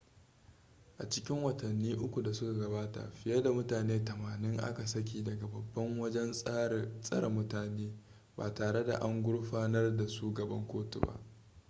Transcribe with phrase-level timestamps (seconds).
[0.97, 5.47] a cikin watanni 3 da suka gabata fiye da mutane 80 a ka saki daga
[5.47, 7.91] babban wajen tsare mutane
[8.35, 11.19] ba tare da an gurfanar da su gaban kotu ba